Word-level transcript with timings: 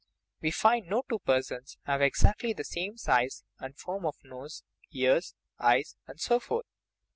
We 0.41 0.49
find 0.49 0.87
no 0.87 1.03
two 1.07 1.19
per 1.19 1.43
sons 1.43 1.77
who 1.85 1.91
have 1.91 2.01
exactly 2.01 2.53
the 2.53 2.63
same 2.63 2.97
size 2.97 3.43
and 3.59 3.77
form 3.77 4.07
of 4.07 4.15
nose, 4.23 4.63
ears, 4.91 5.35
eyes, 5.59 5.95
and 6.07 6.19
so 6.19 6.39
forth. 6.39 6.65